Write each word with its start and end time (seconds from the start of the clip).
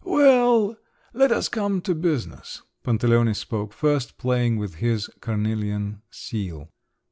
"Well? 0.03 0.77
Let 1.13 1.31
us 1.31 1.47
come 1.47 1.79
to 1.81 1.93
business!" 1.93 2.63
Pantaleone 2.83 3.35
spoke 3.35 3.71
first, 3.71 4.17
playing 4.17 4.57
with 4.57 4.77
his 4.77 5.07
cornelian 5.21 6.01
seal. 6.09 6.71